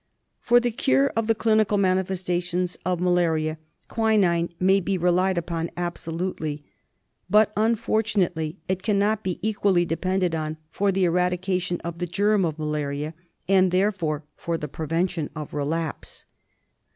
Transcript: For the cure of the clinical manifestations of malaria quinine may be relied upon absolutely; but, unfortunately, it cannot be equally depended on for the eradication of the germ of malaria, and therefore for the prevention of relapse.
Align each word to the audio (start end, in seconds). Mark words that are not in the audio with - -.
For 0.39 0.59
the 0.59 0.71
cure 0.71 1.11
of 1.15 1.27
the 1.27 1.35
clinical 1.35 1.77
manifestations 1.77 2.75
of 2.83 2.99
malaria 2.99 3.59
quinine 3.87 4.49
may 4.59 4.79
be 4.79 4.97
relied 4.97 5.37
upon 5.37 5.69
absolutely; 5.77 6.63
but, 7.29 7.53
unfortunately, 7.55 8.57
it 8.67 8.81
cannot 8.81 9.21
be 9.23 9.37
equally 9.47 9.85
depended 9.85 10.33
on 10.33 10.57
for 10.71 10.91
the 10.91 11.03
eradication 11.05 11.79
of 11.81 11.99
the 11.99 12.07
germ 12.07 12.45
of 12.45 12.57
malaria, 12.57 13.13
and 13.47 13.69
therefore 13.69 14.23
for 14.35 14.57
the 14.57 14.67
prevention 14.67 15.29
of 15.35 15.53
relapse. 15.53 16.25